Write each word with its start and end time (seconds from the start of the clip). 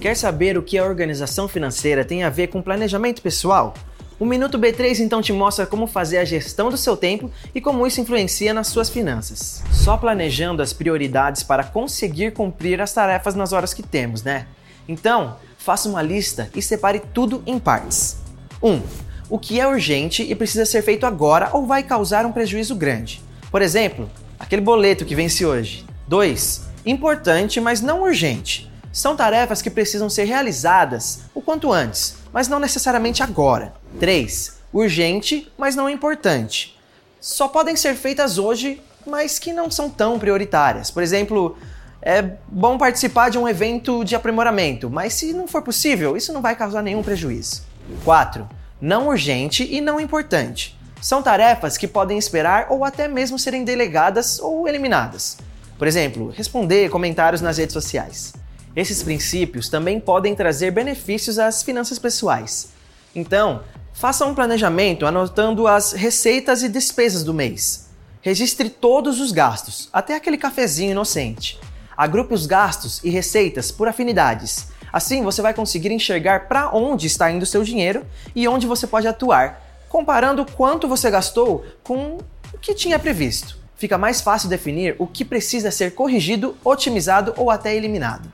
Quer 0.00 0.16
saber 0.16 0.56
o 0.56 0.62
que 0.62 0.78
a 0.78 0.84
organização 0.84 1.48
financeira 1.48 2.04
tem 2.04 2.22
a 2.22 2.30
ver 2.30 2.46
com 2.46 2.62
planejamento 2.62 3.20
pessoal? 3.20 3.74
O 4.16 4.24
Minuto 4.24 4.56
B3 4.56 5.00
então 5.00 5.20
te 5.20 5.32
mostra 5.32 5.66
como 5.66 5.88
fazer 5.88 6.18
a 6.18 6.24
gestão 6.24 6.70
do 6.70 6.76
seu 6.76 6.96
tempo 6.96 7.28
e 7.52 7.60
como 7.60 7.84
isso 7.84 8.00
influencia 8.00 8.54
nas 8.54 8.68
suas 8.68 8.88
finanças. 8.88 9.60
Só 9.72 9.96
planejando 9.96 10.62
as 10.62 10.72
prioridades 10.72 11.42
para 11.42 11.64
conseguir 11.64 12.32
cumprir 12.32 12.80
as 12.80 12.92
tarefas 12.92 13.34
nas 13.34 13.52
horas 13.52 13.74
que 13.74 13.82
temos, 13.82 14.22
né? 14.22 14.46
Então, 14.86 15.36
faça 15.58 15.88
uma 15.88 16.00
lista 16.00 16.48
e 16.54 16.62
separe 16.62 17.02
tudo 17.12 17.42
em 17.44 17.58
partes. 17.58 18.18
1. 18.62 18.70
Um, 18.70 18.82
o 19.28 19.36
que 19.36 19.58
é 19.58 19.66
urgente 19.66 20.22
e 20.22 20.32
precisa 20.36 20.64
ser 20.64 20.82
feito 20.82 21.06
agora 21.06 21.50
ou 21.52 21.66
vai 21.66 21.82
causar 21.82 22.24
um 22.24 22.30
prejuízo 22.30 22.76
grande. 22.76 23.20
Por 23.50 23.62
exemplo, 23.62 24.08
aquele 24.38 24.62
boleto 24.62 25.04
que 25.04 25.16
vence 25.16 25.44
hoje. 25.44 25.84
2. 26.06 26.68
Importante, 26.86 27.60
mas 27.60 27.80
não 27.80 28.02
urgente. 28.02 28.68
São 28.98 29.14
tarefas 29.14 29.62
que 29.62 29.70
precisam 29.70 30.10
ser 30.10 30.24
realizadas 30.24 31.20
o 31.32 31.40
quanto 31.40 31.72
antes, 31.72 32.16
mas 32.32 32.48
não 32.48 32.58
necessariamente 32.58 33.22
agora. 33.22 33.72
3. 34.00 34.58
Urgente, 34.72 35.48
mas 35.56 35.76
não 35.76 35.88
importante. 35.88 36.76
Só 37.20 37.46
podem 37.46 37.76
ser 37.76 37.94
feitas 37.94 38.38
hoje, 38.38 38.82
mas 39.06 39.38
que 39.38 39.52
não 39.52 39.70
são 39.70 39.88
tão 39.88 40.18
prioritárias. 40.18 40.90
Por 40.90 41.00
exemplo, 41.00 41.56
é 42.02 42.22
bom 42.48 42.76
participar 42.76 43.28
de 43.28 43.38
um 43.38 43.48
evento 43.48 44.02
de 44.02 44.16
aprimoramento, 44.16 44.90
mas 44.90 45.14
se 45.14 45.32
não 45.32 45.46
for 45.46 45.62
possível, 45.62 46.16
isso 46.16 46.32
não 46.32 46.42
vai 46.42 46.56
causar 46.56 46.82
nenhum 46.82 47.00
prejuízo. 47.00 47.62
4. 48.04 48.48
Não 48.80 49.06
urgente 49.06 49.62
e 49.62 49.80
não 49.80 50.00
importante. 50.00 50.76
São 51.00 51.22
tarefas 51.22 51.78
que 51.78 51.86
podem 51.86 52.18
esperar 52.18 52.66
ou 52.68 52.84
até 52.84 53.06
mesmo 53.06 53.38
serem 53.38 53.62
delegadas 53.62 54.40
ou 54.40 54.66
eliminadas. 54.66 55.38
Por 55.78 55.86
exemplo, 55.86 56.34
responder 56.36 56.90
comentários 56.90 57.40
nas 57.40 57.58
redes 57.58 57.74
sociais. 57.74 58.32
Esses 58.74 59.02
princípios 59.02 59.68
também 59.68 59.98
podem 59.98 60.34
trazer 60.34 60.70
benefícios 60.70 61.38
às 61.38 61.62
finanças 61.62 61.98
pessoais. 61.98 62.68
Então, 63.14 63.62
faça 63.92 64.24
um 64.24 64.34
planejamento 64.34 65.06
anotando 65.06 65.66
as 65.66 65.92
receitas 65.92 66.62
e 66.62 66.68
despesas 66.68 67.24
do 67.24 67.34
mês. 67.34 67.88
Registre 68.20 68.68
todos 68.68 69.20
os 69.20 69.32
gastos, 69.32 69.88
até 69.92 70.14
aquele 70.14 70.36
cafezinho 70.36 70.90
inocente. 70.90 71.58
Agrupe 71.96 72.34
os 72.34 72.46
gastos 72.46 73.00
e 73.02 73.10
receitas 73.10 73.70
por 73.70 73.88
afinidades. 73.88 74.68
Assim 74.92 75.22
você 75.22 75.42
vai 75.42 75.52
conseguir 75.52 75.90
enxergar 75.90 76.48
para 76.48 76.74
onde 76.74 77.06
está 77.06 77.30
indo 77.30 77.42
o 77.42 77.46
seu 77.46 77.62
dinheiro 77.62 78.06
e 78.34 78.48
onde 78.48 78.66
você 78.66 78.86
pode 78.86 79.06
atuar, 79.06 79.62
comparando 79.88 80.46
quanto 80.46 80.88
você 80.88 81.10
gastou 81.10 81.64
com 81.82 82.18
o 82.52 82.58
que 82.58 82.74
tinha 82.74 82.98
previsto. 82.98 83.58
Fica 83.76 83.96
mais 83.96 84.20
fácil 84.20 84.48
definir 84.48 84.96
o 84.98 85.06
que 85.06 85.24
precisa 85.24 85.70
ser 85.70 85.94
corrigido, 85.94 86.56
otimizado 86.64 87.32
ou 87.36 87.48
até 87.48 87.76
eliminado. 87.76 88.26